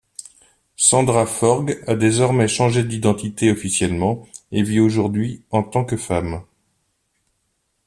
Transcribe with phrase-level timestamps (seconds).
[0.77, 6.41] Sandra Forgues a désormais changé d'identité officiellement et vit aujourd'hui en tant que femme.